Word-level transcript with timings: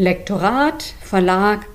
Lektorat, 0.00 0.94
Verlag, 1.02 1.66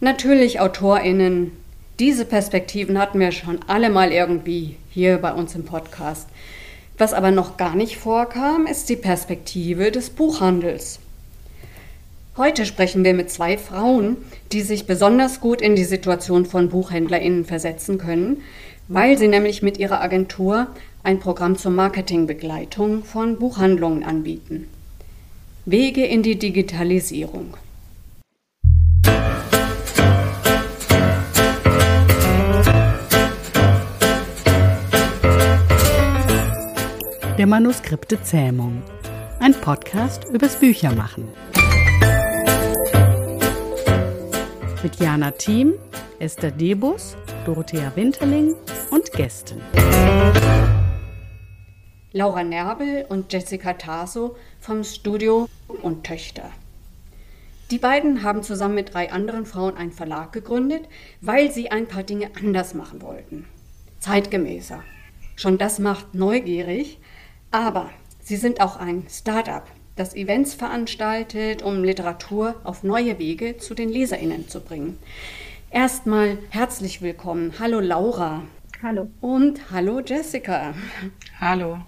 natürlich 0.00 0.58
AutorInnen. 0.58 1.52
Diese 2.00 2.24
Perspektiven 2.24 2.98
hatten 2.98 3.20
wir 3.20 3.30
schon 3.30 3.60
alle 3.68 3.88
mal 3.88 4.10
irgendwie 4.10 4.74
hier 4.90 5.18
bei 5.18 5.32
uns 5.32 5.54
im 5.54 5.64
Podcast. 5.64 6.28
Was 6.96 7.12
aber 7.14 7.30
noch 7.30 7.56
gar 7.56 7.76
nicht 7.76 7.96
vorkam, 7.96 8.66
ist 8.66 8.88
die 8.88 8.96
Perspektive 8.96 9.92
des 9.92 10.10
Buchhandels. 10.10 10.98
Heute 12.36 12.66
sprechen 12.66 13.04
wir 13.04 13.14
mit 13.14 13.30
zwei 13.30 13.56
Frauen, 13.56 14.16
die 14.50 14.62
sich 14.62 14.88
besonders 14.88 15.38
gut 15.38 15.62
in 15.62 15.76
die 15.76 15.84
Situation 15.84 16.46
von 16.46 16.70
BuchhändlerInnen 16.70 17.44
versetzen 17.44 17.96
können, 17.96 18.42
weil 18.88 19.16
sie 19.16 19.28
nämlich 19.28 19.62
mit 19.62 19.78
ihrer 19.78 20.00
Agentur 20.00 20.66
ein 21.04 21.20
Programm 21.20 21.56
zur 21.56 21.70
Marketingbegleitung 21.70 23.04
von 23.04 23.38
Buchhandlungen 23.38 24.02
anbieten. 24.02 24.66
Wege 25.64 26.04
in 26.04 26.24
die 26.24 26.40
Digitalisierung. 26.40 27.54
Der 37.38 37.46
Manuskripte 37.46 38.20
Zähmung. 38.20 38.82
Ein 39.38 39.54
Podcast 39.54 40.24
übers 40.24 40.56
Büchermachen. 40.56 41.28
Mit 44.82 44.96
Jana 44.96 45.30
Thiem, 45.30 45.74
Esther 46.18 46.50
Debus, 46.50 47.16
Dorothea 47.46 47.92
Winterling 47.94 48.56
und 48.90 49.12
Gästen. 49.12 49.60
Laura 52.10 52.42
Nerbel 52.42 53.06
und 53.08 53.32
Jessica 53.32 53.74
Taso 53.74 54.34
vom 54.58 54.82
Studio 54.82 55.48
und 55.82 56.02
Töchter. 56.02 56.50
Die 57.70 57.78
beiden 57.78 58.24
haben 58.24 58.42
zusammen 58.42 58.74
mit 58.74 58.94
drei 58.94 59.12
anderen 59.12 59.46
Frauen 59.46 59.76
einen 59.76 59.92
Verlag 59.92 60.32
gegründet, 60.32 60.88
weil 61.20 61.52
sie 61.52 61.70
ein 61.70 61.86
paar 61.86 62.02
Dinge 62.02 62.32
anders 62.42 62.74
machen 62.74 63.00
wollten. 63.00 63.44
Zeitgemäßer. 64.00 64.82
Schon 65.36 65.56
das 65.56 65.78
macht 65.78 66.16
neugierig, 66.16 66.98
aber 67.50 67.90
sie 68.20 68.36
sind 68.36 68.60
auch 68.60 68.76
ein 68.76 69.06
Start-up, 69.08 69.66
das 69.96 70.14
Events 70.14 70.54
veranstaltet, 70.54 71.62
um 71.62 71.82
Literatur 71.82 72.54
auf 72.64 72.82
neue 72.82 73.18
Wege 73.18 73.56
zu 73.56 73.74
den 73.74 73.88
Leserinnen 73.88 74.48
zu 74.48 74.60
bringen. 74.60 74.98
Erstmal 75.70 76.38
herzlich 76.50 77.02
willkommen. 77.02 77.54
Hallo 77.58 77.80
Laura. 77.80 78.42
Hallo. 78.82 79.10
Und 79.20 79.70
hallo 79.70 80.00
Jessica. 80.00 80.74
Hallo. 81.40 81.78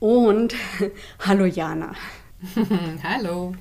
Und 0.00 0.54
hallo 1.20 1.44
Jana. 1.44 1.94
hallo. 3.04 3.54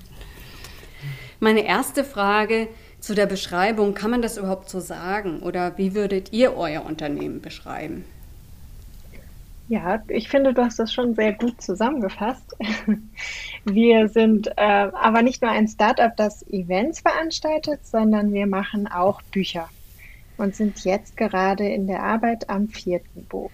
Meine 1.40 1.66
erste 1.66 2.03
Frage 2.03 2.68
zu 3.00 3.16
der 3.16 3.25
Beschreibung, 3.25 3.94
kann 3.94 4.12
man 4.12 4.22
das 4.22 4.38
überhaupt 4.38 4.70
so 4.70 4.80
sagen? 4.80 5.42
Oder 5.42 5.78
wie 5.78 5.94
würdet 5.96 6.34
ihr 6.34 6.56
euer 6.56 6.86
Unternehmen 6.86 7.42
beschreiben? 7.42 8.06
Ja, 9.72 10.03
ich 10.09 10.27
finde, 10.27 10.53
du 10.53 10.64
hast 10.66 10.80
das 10.80 10.91
schon 10.91 11.16
sehr 11.16 11.31
gut 11.31 11.61
zusammengefasst. 11.61 12.58
Wir 13.64 14.09
sind 14.09 14.47
äh, 14.47 14.52
aber 14.58 15.22
nicht 15.22 15.41
nur 15.41 15.50
ein 15.50 15.69
Startup, 15.69 16.11
das 16.17 16.45
Events 16.50 17.00
veranstaltet, 17.00 17.86
sondern 17.86 18.33
wir 18.33 18.47
machen 18.47 18.89
auch 18.89 19.22
Bücher 19.31 19.69
und 20.36 20.58
sind 20.58 20.83
jetzt 20.83 21.16
gerade 21.16 21.69
in 21.69 21.88
der 21.88 22.03
Arbeit 22.03 22.50
am 22.50 22.67
vierten 22.67 23.25
Buch. 23.28 23.53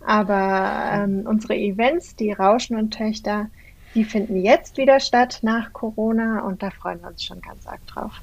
Aber 0.00 0.90
ähm, 0.92 1.24
unsere 1.26 1.56
Events, 1.56 2.14
die 2.14 2.32
Rauschen 2.32 2.76
und 2.76 2.90
Töchter, 2.90 3.48
die 3.94 4.04
finden 4.04 4.36
jetzt 4.36 4.76
wieder 4.76 5.00
statt 5.00 5.38
nach 5.40 5.72
Corona 5.72 6.40
und 6.42 6.62
da 6.62 6.70
freuen 6.72 7.00
wir 7.00 7.08
uns 7.08 7.24
schon 7.24 7.40
ganz 7.40 7.66
arg 7.66 7.86
drauf. 7.86 8.22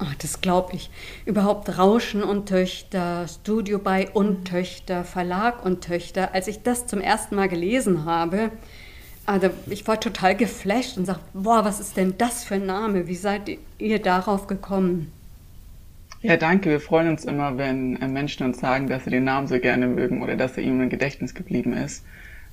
Oh, 0.00 0.06
das 0.20 0.40
glaube 0.40 0.76
ich. 0.76 0.90
Überhaupt 1.26 1.76
Rauschen 1.76 2.22
und 2.22 2.48
Töchter, 2.48 3.26
Studio 3.26 3.78
bei 3.78 4.08
und 4.10 4.46
Töchter, 4.46 5.04
Verlag 5.04 5.64
und 5.64 5.82
Töchter. 5.82 6.34
Als 6.34 6.46
ich 6.46 6.62
das 6.62 6.86
zum 6.86 7.00
ersten 7.00 7.34
Mal 7.34 7.48
gelesen 7.48 8.04
habe, 8.04 8.52
also 9.26 9.50
ich 9.66 9.86
war 9.86 10.00
total 10.00 10.36
geflasht 10.36 10.96
und 10.96 11.04
sagte, 11.04 11.24
boah, 11.34 11.64
was 11.64 11.80
ist 11.80 11.96
denn 11.96 12.14
das 12.16 12.44
für 12.44 12.54
ein 12.54 12.66
Name? 12.66 13.08
Wie 13.08 13.16
seid 13.16 13.58
ihr 13.78 13.98
darauf 13.98 14.46
gekommen? 14.46 15.12
Ja, 16.22 16.36
danke. 16.36 16.70
Wir 16.70 16.80
freuen 16.80 17.08
uns 17.08 17.24
immer, 17.24 17.58
wenn 17.58 18.00
äh, 18.00 18.08
Menschen 18.08 18.46
uns 18.46 18.58
sagen, 18.58 18.88
dass 18.88 19.04
sie 19.04 19.10
den 19.10 19.24
Namen 19.24 19.46
so 19.46 19.58
gerne 19.60 19.86
mögen 19.86 20.22
oder 20.22 20.36
dass 20.36 20.56
er 20.56 20.62
ihnen 20.62 20.80
im 20.80 20.90
Gedächtnis 20.90 21.34
geblieben 21.34 21.72
ist. 21.72 22.04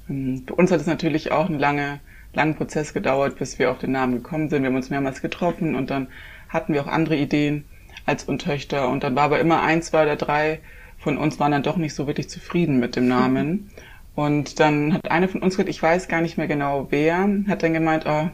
Ähm, 0.09 0.43
für 0.45 0.55
uns 0.55 0.71
hat 0.71 0.81
es 0.81 0.85
natürlich 0.85 1.31
auch 1.31 1.47
einen 1.47 1.59
lange, 1.59 1.99
langen 2.33 2.55
Prozess 2.55 2.93
gedauert, 2.93 3.37
bis 3.37 3.57
wir 3.57 3.71
auf 3.71 3.79
den 3.79 3.91
Namen 3.91 4.15
gekommen 4.15 4.49
sind. 4.49 4.61
Wir 4.61 4.69
haben 4.69 4.75
uns 4.75 4.89
mehrmals 4.89 5.21
getroffen 5.21 5.75
und 5.75 5.89
dann 5.89 6.07
hatten 6.55 6.73
wir 6.73 6.81
auch 6.81 6.87
andere 6.87 7.15
Ideen 7.15 7.65
als 8.07 8.23
Untöchter. 8.23 8.89
Und 8.89 9.03
dann 9.03 9.15
war 9.15 9.25
aber 9.25 9.39
immer 9.39 9.61
ein, 9.61 9.83
zwei 9.83 10.03
oder 10.03 10.15
drei 10.15 10.59
von 10.97 11.17
uns 11.17 11.39
waren 11.39 11.51
dann 11.51 11.61
doch 11.61 11.77
nicht 11.77 11.93
so 11.93 12.07
wirklich 12.07 12.29
zufrieden 12.29 12.79
mit 12.79 12.95
dem 12.95 13.07
Namen. 13.07 13.69
Und 14.15 14.61
dann 14.61 14.93
hat 14.93 15.11
eine 15.11 15.27
von 15.27 15.41
uns 15.41 15.55
gesagt, 15.55 15.69
ich 15.69 15.83
weiß 15.83 16.07
gar 16.07 16.21
nicht 16.21 16.37
mehr 16.37 16.47
genau 16.47 16.87
wer, 16.89 17.27
hat 17.49 17.63
dann 17.63 17.73
gemeint, 17.73 18.05
oh, 18.07 18.29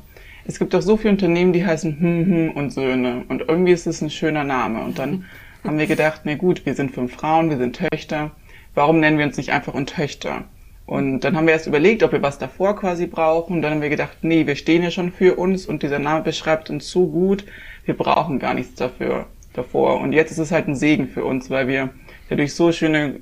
es 0.46 0.59
gibt 0.59 0.76
doch 0.76 0.82
so 0.82 0.96
viele 0.96 1.14
Unternehmen, 1.14 1.54
die 1.54 1.66
heißen 1.66 2.00
hm, 2.00 2.26
hm 2.26 2.52
und 2.52 2.72
Söhne. 2.72 3.24
Und 3.30 3.42
irgendwie 3.48 3.72
ist 3.72 3.88
es 3.88 4.02
ein 4.02 4.12
schöner 4.12 4.44
Name. 4.44 4.84
Und 4.84 5.00
dann 5.00 5.26
haben 5.64 5.80
wir 5.80 5.88
gedacht, 5.88 6.22
na 6.24 6.36
gut, 6.36 6.66
wir 6.66 6.76
sind 6.76 6.92
fünf 6.92 7.14
Frauen, 7.14 7.50
wir 7.50 7.58
sind 7.58 7.76
Töchter. 7.76 8.32
Warum 8.76 9.00
nennen 9.00 9.18
wir 9.18 9.26
uns 9.26 9.38
nicht 9.38 9.52
einfach 9.52 9.74
Untöchter? 9.74 10.46
Und 10.86 11.22
dann 11.22 11.38
haben 11.38 11.46
wir 11.46 11.53
erst 11.53 11.68
überlegt, 11.68 12.03
ob 12.03 12.12
wir 12.12 12.22
was 12.22 12.38
davor 12.38 12.75
quasi 12.75 13.08
brauchen. 13.08 13.58
Und 13.58 13.62
dann 13.62 13.74
haben 13.74 13.81
wir 13.81 13.90
gedacht, 13.90 14.18
nee, 14.22 14.46
wir 14.46 14.56
stehen 14.56 14.84
ja 14.84 14.92
schon 14.92 15.12
für 15.12 15.36
uns 15.36 15.66
und 15.66 15.84
dieser 15.84 16.00
Name 16.00 16.24
beschreibt 16.24 16.69
uns 16.69 16.90
so 16.90 17.08
gut, 17.08 17.46
wir 17.86 17.96
brauchen 17.96 18.40
gar 18.40 18.53
nichts 18.53 18.75
dafür 18.75 19.28
davor. 19.53 20.02
Und 20.02 20.14
jetzt 20.14 20.31
ist 20.31 20.38
es 20.38 20.52
halt 20.52 20.68
ein 20.68 20.75
Segen 20.75 21.08
für 21.08 21.24
uns, 21.24 21.50
weil 21.50 21.68
wir 21.68 21.90
dadurch 22.30 22.56
so 22.56 22.72
schöne, 22.72 23.20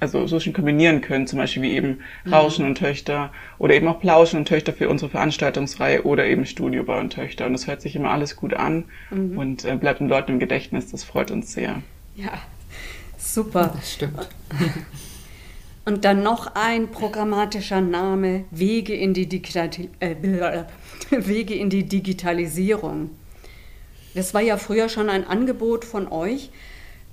also 0.00 0.26
so 0.26 0.40
schön 0.40 0.52
kombinieren 0.52 1.00
können, 1.00 1.26
zum 1.26 1.38
Beispiel 1.38 1.62
wie 1.62 1.72
eben 1.72 1.98
mhm. 2.24 2.34
Rauschen 2.34 2.64
mhm. 2.64 2.70
und 2.70 2.78
Töchter 2.78 3.32
oder 3.58 3.74
eben 3.74 3.88
auch 3.88 4.00
Plauschen 4.00 4.38
und 4.38 4.48
Töchter 4.48 4.72
für 4.72 4.88
unsere 4.88 5.10
Veranstaltungsreihe 5.10 6.04
oder 6.04 6.26
eben 6.26 6.46
Studio 6.46 6.82
bei 6.84 6.98
und 6.98 7.10
Töchter. 7.12 7.46
Und 7.46 7.52
das 7.52 7.66
hört 7.66 7.82
sich 7.82 7.96
immer 7.96 8.10
alles 8.10 8.36
gut 8.36 8.54
an 8.54 8.84
mhm. 9.10 9.38
und 9.38 9.64
äh, 9.64 9.76
bleibt 9.76 10.00
den 10.00 10.08
Leuten 10.08 10.32
im 10.32 10.38
Gedächtnis. 10.38 10.90
Das 10.90 11.04
freut 11.04 11.30
uns 11.30 11.52
sehr. 11.52 11.82
Ja, 12.14 12.32
super. 13.18 13.72
Das 13.74 13.92
stimmt. 13.92 14.28
Und 15.86 16.04
dann 16.04 16.24
noch 16.24 16.56
ein 16.56 16.88
programmatischer 16.88 17.80
Name, 17.80 18.44
Wege 18.50 18.92
in 18.92 19.14
die, 19.14 19.28
Digital 19.28 19.70
äh, 20.00 20.16
Wege 21.10 21.54
in 21.54 21.70
die 21.70 21.84
Digitalisierung. 21.84 23.10
Das 24.14 24.34
war 24.34 24.40
ja 24.40 24.56
früher 24.56 24.88
schon 24.88 25.08
ein 25.08 25.24
Angebot 25.24 25.84
von 25.84 26.08
euch 26.08 26.50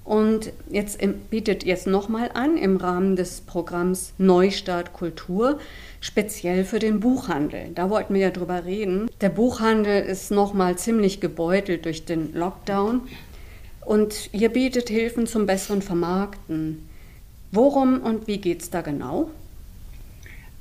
und 0.03 0.51
jetzt 0.71 0.99
bietet 1.29 1.63
ihr 1.63 1.75
es 1.75 1.85
nochmal 1.85 2.31
an 2.33 2.57
im 2.57 2.77
Rahmen 2.77 3.15
des 3.15 3.41
Programms 3.41 4.13
Neustart 4.17 4.91
Kultur, 4.91 5.59
speziell 6.01 6.65
für 6.65 6.79
den 6.79 6.99
Buchhandel. 6.99 7.69
Da 7.75 7.91
wollten 7.91 8.15
wir 8.15 8.21
ja 8.21 8.29
drüber 8.31 8.65
reden. 8.65 9.07
Der 9.21 9.29
Buchhandel 9.29 10.03
ist 10.03 10.31
nochmal 10.31 10.79
ziemlich 10.79 11.21
gebeutelt 11.21 11.85
durch 11.85 12.05
den 12.05 12.33
Lockdown 12.33 13.01
und 13.85 14.29
ihr 14.33 14.49
bietet 14.49 14.89
Hilfen 14.89 15.27
zum 15.27 15.45
besseren 15.45 15.83
Vermarkten. 15.83 16.89
Worum 17.55 18.01
und 18.01 18.25
wie 18.25 18.39
geht 18.39 18.63
es 18.63 18.71
da 18.71 18.81
genau? 18.81 19.29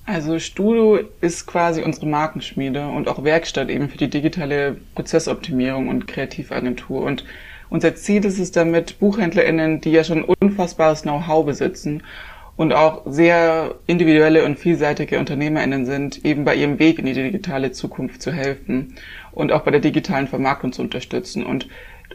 Also 0.05 0.39
Studio 0.39 0.99
ist 1.23 1.47
quasi 1.47 1.81
unsere 1.81 2.05
Markenschmiede 2.05 2.87
und 2.87 3.09
auch 3.09 3.25
Werkstatt 3.25 3.71
eben 3.71 3.89
für 3.89 3.97
die 3.97 4.11
digitale 4.11 4.77
Prozessoptimierung 4.95 5.89
und 5.89 6.07
Kreativagentur. 6.07 7.01
Und 7.01 7.25
unser 7.71 7.95
Ziel 7.95 8.23
ist 8.27 8.39
es 8.39 8.53
damit, 8.53 8.99
BuchhändlerInnen, 8.99 9.81
die 9.81 9.91
ja 9.91 10.05
schon 10.05 10.23
unfassbares 10.23 11.01
Know-how 11.01 11.47
besitzen 11.47 12.03
und 12.57 12.75
auch 12.75 13.01
sehr 13.07 13.77
individuelle 13.87 14.45
und 14.45 14.59
vielseitige 14.59 15.19
UnternehmerInnen 15.19 15.87
sind, 15.87 16.27
eben 16.27 16.45
bei 16.45 16.57
ihrem 16.57 16.79
Weg 16.79 16.99
in 16.99 17.07
die 17.07 17.15
digitale 17.15 17.73
Zukunft 17.73 18.21
zu 18.21 18.33
helfen 18.33 18.97
und 19.31 19.51
auch 19.51 19.63
bei 19.63 19.71
der 19.71 19.81
digitalen 19.81 20.29
Vermarktung 20.29 20.75
zu 20.75 20.83
unterstützen. 20.83 21.43
Und 21.47 21.69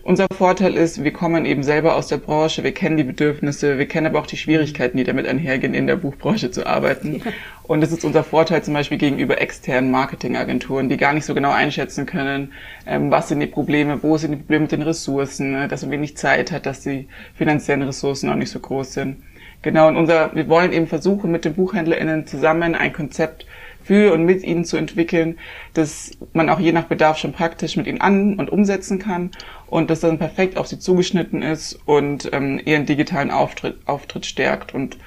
unser 0.03 0.27
Vorteil 0.35 0.75
ist, 0.75 1.03
wir 1.03 1.11
kommen 1.11 1.45
eben 1.45 1.63
selber 1.63 1.95
aus 1.95 2.07
der 2.07 2.17
Branche, 2.17 2.63
wir 2.63 2.73
kennen 2.73 2.97
die 2.97 3.03
Bedürfnisse, 3.03 3.77
wir 3.77 3.87
kennen 3.87 4.07
aber 4.07 4.19
auch 4.19 4.27
die 4.27 4.37
Schwierigkeiten, 4.37 4.97
die 4.97 5.03
damit 5.03 5.27
einhergehen, 5.27 5.73
in 5.73 5.87
der 5.87 5.95
Buchbranche 5.95 6.51
zu 6.51 6.65
arbeiten. 6.65 7.21
Und 7.63 7.81
das 7.81 7.91
ist 7.91 8.05
unser 8.05 8.23
Vorteil 8.23 8.63
zum 8.63 8.73
Beispiel 8.73 8.97
gegenüber 8.97 9.41
externen 9.41 9.91
Marketingagenturen, 9.91 10.89
die 10.89 10.97
gar 10.97 11.13
nicht 11.13 11.25
so 11.25 11.33
genau 11.33 11.51
einschätzen 11.51 12.05
können, 12.05 12.53
ähm, 12.85 13.11
was 13.11 13.27
sind 13.27 13.39
die 13.39 13.47
Probleme, 13.47 14.03
wo 14.03 14.17
sind 14.17 14.31
die 14.31 14.37
Probleme 14.37 14.63
mit 14.63 14.71
den 14.71 14.81
Ressourcen, 14.83 15.51
ne, 15.51 15.67
dass 15.67 15.81
man 15.81 15.91
wenig 15.91 16.15
Zeit 16.15 16.51
hat, 16.51 16.65
dass 16.65 16.81
die 16.81 17.07
finanziellen 17.35 17.81
Ressourcen 17.81 18.29
auch 18.29 18.35
nicht 18.35 18.51
so 18.51 18.59
groß 18.59 18.93
sind. 18.93 19.17
Genau, 19.63 19.87
und 19.87 19.97
unser, 19.97 20.35
wir 20.35 20.47
wollen 20.47 20.71
eben 20.71 20.87
versuchen, 20.87 21.31
mit 21.31 21.43
den 21.43 21.55
BuchhändlerInnen 21.55 22.27
zusammen 22.27 22.75
ein 22.75 22.93
Konzept 22.93 23.46
für 23.87 24.13
und 24.13 24.25
mit 24.25 24.43
ihnen 24.43 24.65
zu 24.65 24.77
entwickeln, 24.77 25.39
dass 25.73 26.11
man 26.33 26.49
auch 26.49 26.59
je 26.59 26.73
nach 26.73 26.85
Bedarf 26.85 27.17
schon 27.17 27.31
praktisch 27.31 27.77
mit 27.77 27.87
ihnen 27.87 28.01
an- 28.01 28.35
und 28.35 28.49
umsetzen 28.49 28.99
kann 28.99 29.31
und 29.65 29.89
das 29.89 30.01
dann 30.01 30.19
perfekt 30.19 30.57
auf 30.57 30.67
sie 30.67 30.77
zugeschnitten 30.77 31.41
ist 31.41 31.79
und 31.85 32.29
ähm, 32.33 32.59
ihren 32.63 32.85
digitalen 32.85 33.31
Auftritt, 33.31 33.77
Auftritt 33.85 34.25
stärkt. 34.25 34.73
Und 34.73 34.97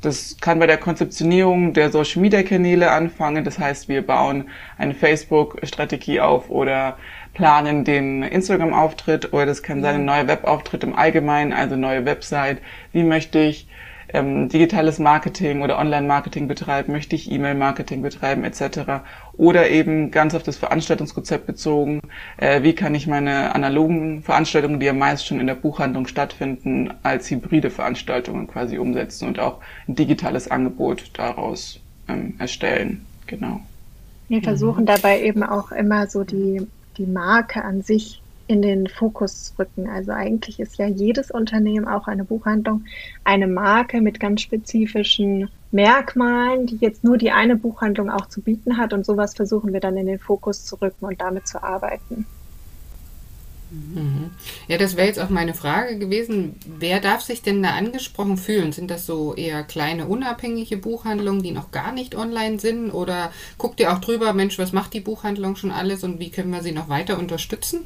das 0.00 0.36
kann 0.40 0.60
bei 0.60 0.68
der 0.68 0.78
Konzeptionierung 0.78 1.72
der 1.72 1.90
Social 1.90 2.22
Media 2.22 2.44
Kanäle 2.44 2.92
anfangen. 2.92 3.44
Das 3.44 3.58
heißt, 3.58 3.88
wir 3.88 4.06
bauen 4.06 4.44
eine 4.78 4.94
Facebook-Strategie 4.94 6.20
auf 6.20 6.48
oder 6.48 6.96
planen 7.34 7.84
den 7.84 8.22
Instagram-Auftritt 8.22 9.32
oder 9.32 9.46
das 9.46 9.64
kann 9.64 9.82
sein 9.82 9.96
ein 9.96 10.04
neuer 10.04 10.28
Webauftritt 10.28 10.84
im 10.84 10.94
Allgemeinen, 10.94 11.52
also 11.52 11.74
neue 11.74 12.04
Website. 12.04 12.58
Wie 12.92 13.02
möchte 13.02 13.40
ich 13.40 13.66
ähm, 14.12 14.48
digitales 14.48 14.98
Marketing 14.98 15.62
oder 15.62 15.78
Online-Marketing 15.78 16.48
betreiben, 16.48 16.92
möchte 16.92 17.16
ich 17.16 17.30
E-Mail-Marketing 17.30 18.02
betreiben 18.02 18.44
etc. 18.44 19.02
Oder 19.34 19.70
eben 19.70 20.10
ganz 20.10 20.34
auf 20.34 20.42
das 20.42 20.56
Veranstaltungskonzept 20.56 21.46
bezogen, 21.46 22.00
äh, 22.36 22.62
wie 22.62 22.74
kann 22.74 22.94
ich 22.94 23.06
meine 23.06 23.54
analogen 23.54 24.22
Veranstaltungen, 24.22 24.80
die 24.80 24.86
ja 24.86 24.92
meist 24.92 25.26
schon 25.26 25.40
in 25.40 25.46
der 25.46 25.54
Buchhandlung 25.54 26.06
stattfinden, 26.06 26.92
als 27.02 27.30
hybride 27.30 27.70
Veranstaltungen 27.70 28.46
quasi 28.46 28.78
umsetzen 28.78 29.28
und 29.28 29.38
auch 29.38 29.58
ein 29.86 29.94
digitales 29.94 30.50
Angebot 30.50 31.10
daraus 31.14 31.80
ähm, 32.08 32.34
erstellen. 32.38 33.04
Genau. 33.26 33.60
Wir 34.28 34.42
versuchen 34.42 34.84
dabei 34.86 35.22
eben 35.22 35.42
auch 35.42 35.72
immer 35.72 36.06
so 36.06 36.24
die, 36.24 36.66
die 36.98 37.06
Marke 37.06 37.64
an 37.64 37.82
sich 37.82 38.20
in 38.48 38.62
den 38.62 38.88
Fokus 38.88 39.54
rücken. 39.58 39.88
Also 39.88 40.12
eigentlich 40.12 40.58
ist 40.58 40.78
ja 40.78 40.86
jedes 40.86 41.30
Unternehmen, 41.30 41.86
auch 41.86 42.08
eine 42.08 42.24
Buchhandlung, 42.24 42.84
eine 43.22 43.46
Marke 43.46 44.00
mit 44.00 44.18
ganz 44.18 44.40
spezifischen 44.40 45.50
Merkmalen, 45.70 46.66
die 46.66 46.78
jetzt 46.78 47.04
nur 47.04 47.18
die 47.18 47.30
eine 47.30 47.56
Buchhandlung 47.56 48.10
auch 48.10 48.26
zu 48.26 48.40
bieten 48.40 48.78
hat. 48.78 48.92
Und 48.94 49.04
sowas 49.04 49.34
versuchen 49.34 49.72
wir 49.72 49.80
dann 49.80 49.96
in 49.96 50.06
den 50.06 50.18
Fokus 50.18 50.64
zu 50.64 50.76
rücken 50.76 51.04
und 51.04 51.20
damit 51.20 51.46
zu 51.46 51.62
arbeiten. 51.62 52.26
Mhm. 53.70 54.30
Ja, 54.66 54.78
das 54.78 54.96
wäre 54.96 55.08
jetzt 55.08 55.20
auch 55.20 55.28
meine 55.28 55.52
Frage 55.52 55.98
gewesen. 55.98 56.56
Wer 56.66 57.00
darf 57.00 57.20
sich 57.20 57.42
denn 57.42 57.62
da 57.62 57.70
angesprochen 57.72 58.38
fühlen? 58.38 58.72
Sind 58.72 58.90
das 58.90 59.04
so 59.04 59.34
eher 59.34 59.62
kleine, 59.62 60.06
unabhängige 60.06 60.78
Buchhandlungen, 60.78 61.42
die 61.42 61.50
noch 61.50 61.70
gar 61.70 61.92
nicht 61.92 62.14
online 62.14 62.58
sind? 62.58 62.90
Oder 62.92 63.30
guckt 63.58 63.78
ihr 63.80 63.92
auch 63.92 63.98
drüber, 63.98 64.32
Mensch, 64.32 64.58
was 64.58 64.72
macht 64.72 64.94
die 64.94 65.00
Buchhandlung 65.00 65.56
schon 65.56 65.70
alles 65.70 66.02
und 66.02 66.18
wie 66.18 66.30
können 66.30 66.50
wir 66.50 66.62
sie 66.62 66.72
noch 66.72 66.88
weiter 66.88 67.18
unterstützen? 67.18 67.80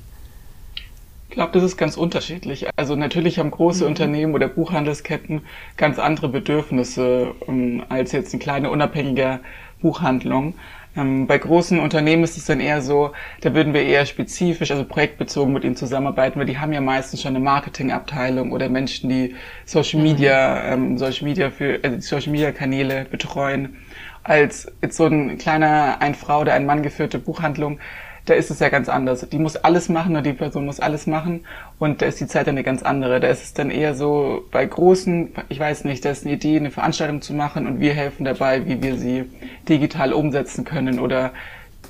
Ich 1.33 1.37
glaube, 1.37 1.53
das 1.53 1.63
ist 1.63 1.79
ganz 1.79 1.97
unterschiedlich. 1.97 2.67
Also 2.77 2.95
natürlich 2.95 3.39
haben 3.39 3.51
große 3.51 3.85
mhm. 3.85 3.89
Unternehmen 3.89 4.35
oder 4.35 4.49
Buchhandelsketten 4.49 5.41
ganz 5.79 5.99
andere 5.99 6.29
Bedürfnisse 6.29 7.33
um, 7.47 7.55
ähm, 7.55 7.85
als 7.89 8.13
jetzt 8.13 8.35
eine 8.35 8.43
kleine 8.43 8.71
unabhängige 8.71 9.41
Buchhandlung. 9.81 10.53
Ähm, 10.95 11.27
bei 11.27 11.39
großen 11.39 11.81
Unternehmen 11.81 12.23
ist 12.23 12.37
es 12.37 12.45
dann 12.45 12.61
eher 12.61 12.83
so, 12.83 13.13
da 13.41 13.55
würden 13.55 13.73
wir 13.73 13.83
eher 13.83 14.05
spezifisch, 14.05 14.71
also 14.73 14.85
projektbezogen 14.85 15.55
mit 15.55 15.65
ihnen 15.65 15.75
zusammenarbeiten, 15.75 16.39
weil 16.39 16.45
die 16.45 16.59
haben 16.59 16.75
ja 16.75 16.83
meistens 16.83 17.23
schon 17.23 17.35
eine 17.35 17.43
Marketingabteilung 17.43 18.53
oder 18.53 18.69
Menschen, 18.69 19.09
die 19.09 19.35
Social 19.65 20.01
mhm. 20.01 20.07
Media, 20.07 20.77
mhm. 20.77 20.83
ähm, 20.85 20.99
Social 20.99 21.25
Media 21.25 21.49
für 21.49 21.81
also 21.83 21.99
Social 22.01 22.31
Media 22.31 22.53
Kanäle 22.53 23.07
betreuen. 23.11 23.79
Als 24.23 24.71
jetzt 24.83 24.99
so 24.99 25.07
ein 25.07 25.39
kleiner 25.39 25.97
ein 26.01 26.15
Frau 26.15 26.43
oder 26.43 26.53
ein 26.53 26.67
Mann 26.67 26.83
geführte 26.83 27.19
Buchhandlung 27.19 27.79
da 28.25 28.35
ist 28.35 28.51
es 28.51 28.61
ja 28.61 28.69
ganz 28.69 28.89
anders. 28.89 29.27
Die 29.29 29.39
muss 29.39 29.57
alles 29.57 29.89
machen 29.89 30.17
und 30.17 30.25
die 30.25 30.33
Person 30.33 30.67
muss 30.67 30.81
alles 30.81 31.07
machen 31.07 31.45
und 31.79 32.03
da 32.03 32.07
ist 32.07 32.21
die 32.21 32.27
Zeit 32.27 32.47
dann 32.47 32.55
eine 32.55 32.63
ganz 32.63 32.83
andere. 32.83 33.21
Da 33.21 33.29
ist 33.29 33.43
es 33.43 33.55
dann 33.55 33.71
eher 33.71 33.95
so 33.95 34.45
bei 34.51 34.65
großen, 34.65 35.33
ich 35.49 35.59
weiß 35.59 35.85
nicht, 35.85 36.05
da 36.05 36.11
ist 36.11 36.25
eine 36.25 36.35
Idee, 36.35 36.57
eine 36.57 36.71
Veranstaltung 36.71 37.21
zu 37.21 37.35
machen 37.35 37.67
und 37.67 37.81
wir 37.81 37.95
helfen 37.95 38.25
dabei, 38.25 38.67
wie 38.67 38.83
wir 38.83 38.97
sie 38.97 39.25
digital 39.69 40.13
umsetzen 40.13 40.65
können 40.65 41.01
oder 41.01 41.33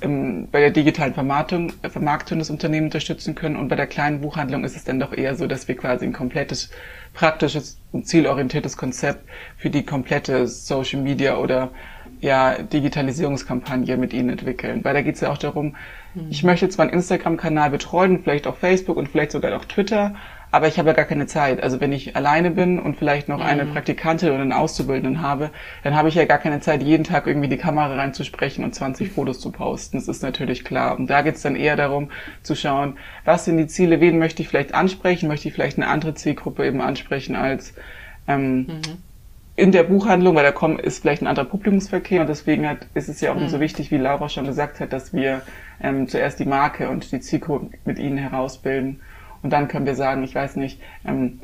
ähm, 0.01 0.47
bei 0.51 0.59
der 0.59 0.71
digitalen 0.71 1.13
Vermarktung, 1.13 1.71
Vermarktung 1.87 2.39
des 2.39 2.49
Unternehmens 2.49 2.93
unterstützen 2.93 3.35
können 3.35 3.55
und 3.55 3.67
bei 3.67 3.75
der 3.75 3.87
kleinen 3.87 4.21
Buchhandlung 4.21 4.63
ist 4.63 4.75
es 4.75 4.83
dann 4.83 4.99
doch 4.99 5.13
eher 5.13 5.35
so, 5.35 5.45
dass 5.45 5.67
wir 5.67 5.77
quasi 5.77 6.05
ein 6.05 6.13
komplettes 6.13 6.71
praktisches 7.13 7.77
und 7.91 8.07
zielorientiertes 8.07 8.75
Konzept 8.75 9.29
für 9.57 9.69
die 9.69 9.83
komplette 9.83 10.47
Social 10.47 11.01
Media 11.01 11.37
oder 11.37 11.69
ja, 12.21 12.57
Digitalisierungskampagne 12.57 13.97
mit 13.97 14.13
ihnen 14.13 14.29
entwickeln. 14.29 14.83
Weil 14.83 14.93
da 14.93 15.01
geht 15.01 15.15
es 15.15 15.21
ja 15.21 15.31
auch 15.31 15.37
darum. 15.37 15.75
Ich 16.29 16.43
möchte 16.43 16.69
zwar 16.69 16.85
einen 16.85 16.93
Instagram-Kanal 16.93 17.69
betreuen, 17.69 18.19
vielleicht 18.23 18.47
auch 18.47 18.57
Facebook 18.57 18.97
und 18.97 19.09
vielleicht 19.09 19.31
sogar 19.31 19.55
auch 19.57 19.65
Twitter, 19.65 20.15
aber 20.51 20.67
ich 20.67 20.77
habe 20.77 20.89
ja 20.89 20.93
gar 20.93 21.05
keine 21.05 21.25
Zeit. 21.25 21.63
Also 21.63 21.81
wenn 21.81 21.91
ich 21.91 22.15
alleine 22.15 22.51
bin 22.51 22.79
und 22.79 22.95
vielleicht 22.95 23.27
noch 23.27 23.39
mhm. 23.39 23.45
eine 23.45 23.65
Praktikantin 23.65 24.29
oder 24.29 24.41
einen 24.41 24.53
Auszubildenden 24.53 25.23
habe, 25.23 25.49
dann 25.83 25.95
habe 25.95 26.09
ich 26.09 26.15
ja 26.15 26.25
gar 26.25 26.37
keine 26.37 26.59
Zeit, 26.59 26.83
jeden 26.83 27.03
Tag 27.03 27.25
irgendwie 27.25 27.47
die 27.47 27.57
Kamera 27.57 27.95
reinzusprechen 27.95 28.63
und 28.63 28.75
20 28.75 29.07
mhm. 29.07 29.11
Fotos 29.15 29.39
zu 29.39 29.51
posten. 29.51 29.97
Das 29.97 30.07
ist 30.07 30.21
natürlich 30.21 30.63
klar. 30.63 30.95
Und 30.99 31.09
da 31.09 31.23
geht 31.23 31.35
es 31.35 31.41
dann 31.41 31.55
eher 31.55 31.75
darum 31.75 32.11
zu 32.43 32.55
schauen, 32.55 32.97
was 33.25 33.45
sind 33.45 33.57
die 33.57 33.65
Ziele, 33.65 33.99
wen 33.99 34.19
möchte 34.19 34.43
ich 34.43 34.47
vielleicht 34.47 34.75
ansprechen, 34.75 35.27
möchte 35.27 35.47
ich 35.47 35.55
vielleicht 35.55 35.77
eine 35.77 35.87
andere 35.87 36.13
Zielgruppe 36.13 36.67
eben 36.67 36.81
ansprechen 36.81 37.35
als 37.35 37.73
ähm, 38.27 38.67
mhm 38.67 38.81
in 39.55 39.71
der 39.71 39.83
Buchhandlung, 39.83 40.35
weil 40.35 40.43
da 40.43 40.51
kommen, 40.51 40.79
ist 40.79 41.01
vielleicht 41.01 41.21
ein 41.21 41.27
anderer 41.27 41.45
Publikumsverkehr 41.45 42.21
und 42.21 42.27
deswegen 42.27 42.67
hat, 42.67 42.87
ist 42.95 43.07
es 43.07 43.21
ja 43.21 43.31
auch 43.31 43.39
mhm. 43.39 43.49
so 43.49 43.59
wichtig, 43.59 43.91
wie 43.91 43.97
Laura 43.97 44.29
schon 44.29 44.45
gesagt 44.45 44.79
hat, 44.79 44.91
dass 44.93 45.13
wir 45.13 45.41
ähm, 45.81 46.07
zuerst 46.07 46.39
die 46.39 46.45
Marke 46.45 46.89
und 46.89 47.11
die 47.11 47.19
Zielgruppe 47.19 47.77
mit 47.85 47.99
ihnen 47.99 48.17
herausbilden 48.17 49.01
und 49.43 49.49
dann 49.51 49.67
können 49.67 49.85
wir 49.85 49.95
sagen, 49.95 50.23
ich 50.23 50.33
weiß 50.33 50.55
nicht, 50.55 50.79
ähm, 51.05 51.41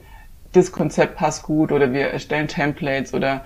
das 0.53 0.71
Konzept 0.71 1.15
passt 1.15 1.43
gut 1.43 1.71
oder 1.71 1.93
wir 1.93 2.07
erstellen 2.07 2.47
Templates 2.47 3.13
oder 3.13 3.43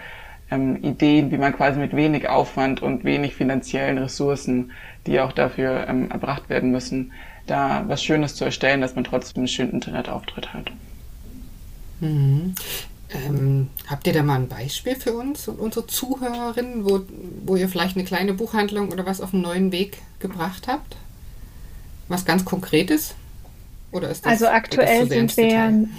ähm, 0.50 0.82
Ideen, 0.84 1.32
wie 1.32 1.38
man 1.38 1.54
quasi 1.54 1.80
mit 1.80 1.96
wenig 1.96 2.30
Aufwand 2.30 2.82
und 2.82 3.04
wenig 3.04 3.36
finanziellen 3.36 3.98
Ressourcen, 3.98 4.72
die 5.06 5.20
auch 5.20 5.34
dafür 5.34 5.88
ähm, 5.88 6.10
erbracht 6.12 6.50
werden 6.50 6.72
müssen, 6.72 7.12
da 7.48 7.84
was 7.88 8.04
Schönes 8.04 8.36
zu 8.36 8.46
erstellen, 8.46 8.80
dass 8.80 8.96
man 8.96 9.04
trotzdem 9.04 9.42
einen 9.42 9.48
schönen 9.48 9.72
Internetauftritt 9.72 10.54
hat. 10.54 10.72
Mhm. 12.00 12.56
Ähm, 13.14 13.70
habt 13.88 14.08
ihr 14.08 14.14
da 14.14 14.24
mal 14.24 14.36
ein 14.36 14.48
Beispiel 14.48 14.96
für 14.96 15.14
uns 15.14 15.48
und 15.48 15.60
unsere 15.60 15.86
Zuhörerinnen, 15.86 16.86
wo, 16.86 17.02
wo 17.46 17.56
ihr 17.56 17.70
vielleicht 17.70 17.96
eine 17.96 18.06
kleine 18.06 18.34
Buchhandlung 18.34 18.92
oder 18.92 19.06
was 19.06 19.22
auf 19.22 19.34
einen 19.34 19.44
neuen 19.44 19.72
Weg 19.72 20.00
gebracht 20.20 20.68
habt? 20.68 20.96
Was 22.08 22.26
ganz 22.26 22.44
Konkretes? 22.44 23.14
Oder 23.92 24.10
ist 24.10 24.26
das, 24.26 24.34
also 24.34 24.48
aktuell 24.48 25.08
sind 25.08 25.36
wir. 25.38 25.88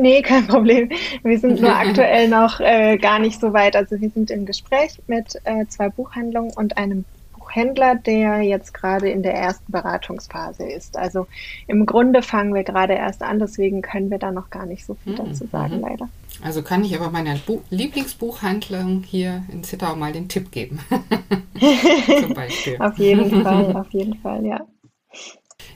Nee, 0.00 0.22
kein 0.22 0.46
Problem. 0.48 0.90
Wir 1.22 1.38
sind 1.38 1.60
nur 1.60 1.76
aktuell 1.76 2.28
noch 2.28 2.58
äh, 2.58 2.96
gar 2.96 3.20
nicht 3.20 3.40
so 3.40 3.52
weit. 3.52 3.76
Also 3.76 4.00
wir 4.00 4.10
sind 4.10 4.30
im 4.30 4.44
Gespräch 4.44 4.98
mit 5.06 5.38
äh, 5.44 5.66
zwei 5.68 5.88
Buchhandlungen 5.88 6.52
und 6.52 6.76
einem 6.76 7.04
Buchhändler, 7.48 7.94
der 7.94 8.42
jetzt 8.42 8.74
gerade 8.74 9.08
in 9.08 9.22
der 9.22 9.34
ersten 9.34 9.72
Beratungsphase 9.72 10.68
ist. 10.68 10.96
Also 10.96 11.26
im 11.66 11.86
Grunde 11.86 12.22
fangen 12.22 12.54
wir 12.54 12.62
gerade 12.62 12.94
erst 12.94 13.22
an, 13.22 13.38
deswegen 13.38 13.82
können 13.82 14.10
wir 14.10 14.18
da 14.18 14.30
noch 14.30 14.50
gar 14.50 14.66
nicht 14.66 14.84
so 14.84 14.94
viel 14.94 15.14
mhm. 15.14 15.16
dazu 15.16 15.46
sagen, 15.46 15.76
mhm. 15.76 15.82
leider. 15.82 16.08
Also 16.42 16.62
kann 16.62 16.84
ich 16.84 16.94
aber 16.94 17.10
meiner 17.10 17.36
Bu 17.36 17.62
Lieblingsbuchhandlung 17.70 19.02
hier 19.02 19.42
in 19.50 19.64
Zittau 19.64 19.96
mal 19.96 20.12
den 20.12 20.28
Tipp 20.28 20.52
geben. 20.52 20.80
Zum 22.20 22.34
Beispiel. 22.34 22.76
auf 22.78 22.98
jeden 22.98 23.42
Fall, 23.42 23.76
auf 23.76 23.90
jeden 23.90 24.14
Fall, 24.18 24.44
ja. 24.46 24.60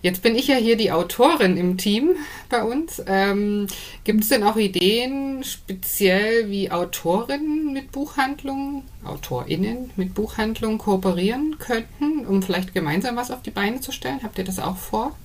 Jetzt 0.02 0.24
bin 0.24 0.34
ich 0.34 0.48
ja 0.48 0.56
hier 0.56 0.76
die 0.76 0.90
Autorin 0.90 1.56
im 1.56 1.78
Team 1.78 2.16
bei 2.48 2.64
uns. 2.64 3.00
Ähm, 3.06 3.68
Gibt 4.02 4.24
es 4.24 4.30
denn 4.30 4.42
auch 4.42 4.56
Ideen, 4.56 5.44
speziell 5.44 6.50
wie 6.50 6.72
Autorinnen 6.72 7.72
mit 7.72 7.92
Buchhandlungen, 7.92 8.82
AutorInnen 9.04 9.90
mit 9.94 10.12
Buchhandlungen 10.12 10.78
kooperieren 10.78 11.56
könnten, 11.60 12.26
um 12.26 12.42
vielleicht 12.42 12.74
gemeinsam 12.74 13.14
was 13.14 13.30
auf 13.30 13.42
die 13.42 13.52
Beine 13.52 13.80
zu 13.80 13.92
stellen? 13.92 14.20
Habt 14.24 14.38
ihr 14.38 14.44
das 14.44 14.58
auch 14.58 14.76
vor? 14.76 15.16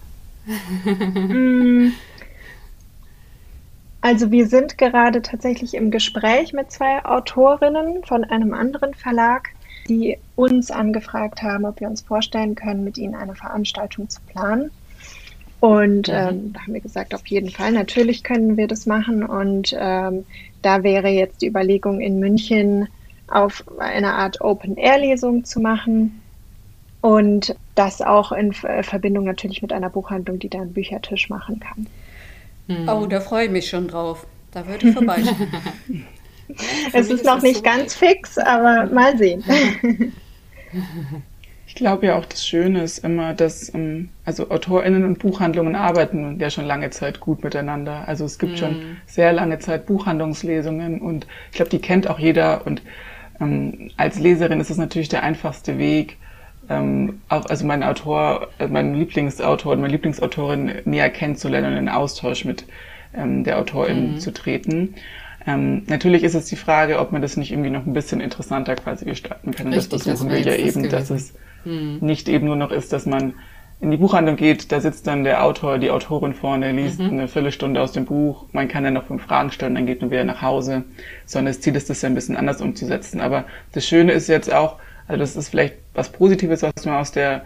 Mm. 0.96 1.92
Also 4.00 4.32
wir 4.32 4.48
sind 4.48 4.78
gerade 4.78 5.22
tatsächlich 5.22 5.74
im 5.74 5.92
Gespräch 5.92 6.54
mit 6.54 6.72
zwei 6.72 7.04
Autorinnen 7.04 8.06
von 8.06 8.24
einem 8.24 8.54
anderen 8.54 8.94
Verlag, 8.94 9.50
die 9.88 10.18
uns 10.36 10.72
angefragt 10.72 11.42
haben, 11.42 11.66
ob 11.66 11.80
wir 11.80 11.88
uns 11.88 12.02
vorstellen 12.02 12.56
können, 12.56 12.84
mit 12.84 12.98
ihnen 12.98 13.16
eine 13.16 13.36
Veranstaltung 13.36 14.10
zu 14.10 14.20
planen. 14.32 14.72
Und 15.60 16.08
mhm. 16.08 16.14
ähm, 16.14 16.54
da 16.54 16.62
haben 16.62 16.74
wir 16.74 16.82
gesagt, 16.82 17.16
auf 17.16 17.26
jeden 17.28 17.50
Fall, 17.50 17.72
natürlich 17.72 18.24
können 18.24 18.58
wir 18.58 18.68
das 18.68 18.86
machen. 18.86 19.24
Und 19.24 19.76
ähm, 19.78 20.26
da 20.62 20.84
wäre 20.84 21.10
jetzt 21.10 21.42
die 21.42 21.48
Überlegung, 21.48 22.00
in 22.00 22.20
München 22.20 22.88
auf 23.28 23.64
eine 23.80 24.14
Art 24.14 24.42
Open-Air-Lesung 24.42 25.46
zu 25.46 25.60
machen. 25.60 26.22
Und 27.02 27.56
das 27.76 28.02
auch 28.02 28.32
in 28.32 28.54
Verbindung 28.54 29.26
natürlich 29.26 29.62
mit 29.62 29.72
einer 29.72 29.90
Buchhandlung, 29.90 30.40
die 30.40 30.50
da 30.50 30.62
einen 30.62 30.74
Büchertisch 30.74 31.30
machen 31.30 31.60
kann. 31.60 31.88
Mhm. 32.68 32.90
Oh, 32.90 33.06
da 33.06 33.22
freue 33.22 33.46
ich 33.46 33.52
mich 33.52 33.70
schon 33.70 33.88
drauf. 33.88 34.26
Da 34.52 34.68
würde 34.68 34.88
ich 34.88 34.94
vorbeischauen. 34.94 35.48
es 36.94 37.10
ist 37.10 37.26
noch 37.26 37.42
nicht 37.42 37.58
so 37.58 37.64
ganz 37.64 37.96
fix, 37.96 38.38
aber 38.38 38.86
mal 38.88 39.18
sehen. 39.18 39.44
Ich 41.68 41.76
glaube 41.76 42.08
ja 42.08 42.18
auch, 42.18 42.26
das 42.26 42.48
Schöne 42.48 42.82
ist 42.82 43.00
immer, 43.00 43.34
dass 43.34 43.72
ähm, 43.74 44.10
also 44.26 44.50
AutorInnen 44.50 45.04
und 45.04 45.20
Buchhandlungen 45.20 45.76
arbeiten 45.76 46.40
ja 46.40 46.50
schon 46.50 46.66
lange 46.66 46.90
Zeit 46.90 47.20
gut 47.20 47.44
miteinander. 47.44 48.08
Also 48.08 48.26
es 48.26 48.40
gibt 48.40 48.54
mm. 48.54 48.58
schon 48.58 48.72
mhm. 48.72 48.98
sehr 49.06 49.32
lange 49.34 49.60
Zeit 49.60 49.86
Buchhandlungslesungen 49.86 51.02
und 51.02 51.28
ich 51.52 51.58
glaube, 51.58 51.70
die 51.70 51.80
kennt 51.80 52.10
auch 52.10 52.20
jeder. 52.20 52.66
Und 52.66 52.82
ähm, 53.40 53.92
als 53.98 54.18
Leserin 54.18 54.60
ist 54.60 54.72
es 54.72 54.78
natürlich 54.78 55.10
der 55.10 55.24
einfachste 55.24 55.78
Weg, 55.78 56.18
ähm, 56.70 57.22
auch, 57.30 57.46
also 57.46 57.66
mein 57.66 57.84
Autor, 57.84 58.48
äh, 58.60 58.68
mein 58.68 58.96
Lieblingsautor 58.96 59.74
und 59.74 59.82
meine 59.82 59.94
Lieblingsautorin 59.94 60.72
näher 60.86 61.10
kennenzulernen 61.10 61.74
und 61.74 61.80
in 61.80 61.90
Austausch 61.90 62.46
mit 62.46 62.66
ähm, 63.14 63.44
der 63.44 63.60
Autorin 63.60 64.16
mm. 64.16 64.20
zu 64.20 64.34
treten. 64.34 64.96
Ähm, 65.48 65.84
natürlich 65.88 66.24
ist 66.24 66.36
es 66.36 66.46
die 66.46 66.58
Frage, 66.58 67.00
ob 67.00 67.12
man 67.12 67.22
das 67.22 67.38
nicht 67.38 67.52
irgendwie 67.52 67.70
noch 67.70 67.86
ein 67.86 67.94
bisschen 67.94 68.20
interessanter 68.20 68.76
quasi 68.76 69.06
gestalten 69.06 69.52
kann. 69.52 69.68
Und 69.68 69.74
Richtig, 69.74 69.92
das 69.92 70.04
versuchen 70.04 70.30
wir 70.30 70.42
ja 70.42 70.54
eben, 70.54 70.90
dass 70.90 71.10
es 71.10 71.34
hm. 71.64 72.00
nicht 72.02 72.28
eben 72.28 72.46
nur 72.46 72.58
noch 72.58 72.72
ist, 72.72 72.92
dass 72.92 73.06
man 73.06 73.34
in 73.80 73.92
die 73.92 73.98
Buchhandlung 73.98 74.38
geht, 74.38 74.72
da 74.72 74.82
sitzt 74.82 75.06
dann 75.06 75.24
der 75.24 75.44
Autor, 75.44 75.78
die 75.78 75.92
Autorin 75.92 76.34
vorne, 76.34 76.72
liest 76.72 77.00
mhm. 77.00 77.10
eine 77.10 77.28
Viertelstunde 77.28 77.80
aus 77.80 77.92
dem 77.92 78.06
Buch. 78.06 78.46
Man 78.52 78.68
kann 78.68 78.84
dann 78.84 78.96
noch 78.96 79.06
fünf 79.06 79.24
Fragen 79.24 79.52
stellen, 79.52 79.76
dann 79.76 79.86
geht 79.86 80.02
man 80.02 80.10
wieder 80.10 80.24
nach 80.24 80.42
Hause. 80.42 80.84
Sondern 81.28 81.54
das 81.54 81.62
Ziel 81.62 81.76
ist, 81.76 81.90
das 81.90 82.02
ja 82.02 82.10
ein 82.10 82.16
bisschen 82.16 82.38
anders 82.38 82.60
umzusetzen. 82.60 83.22
Aber 83.22 83.46
das 83.74 83.86
Schöne 83.86 84.14
ist 84.14 84.30
jetzt 84.30 84.52
auch, 84.52 84.78
also 85.08 85.20
das 85.20 85.36
ist 85.36 85.50
vielleicht 85.50 85.76
was 85.94 86.12
Positives, 86.12 86.64
was 86.64 86.86
man 86.86 86.96
aus 86.96 87.12
der 87.12 87.44